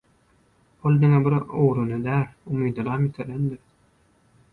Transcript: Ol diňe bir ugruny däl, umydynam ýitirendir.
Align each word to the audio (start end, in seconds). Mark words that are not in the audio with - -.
Ol 0.89 0.95
diňe 1.03 1.19
bir 1.27 1.35
ugruny 1.65 1.99
däl, 2.07 2.23
umydynam 2.55 3.05
ýitirendir. 3.09 3.61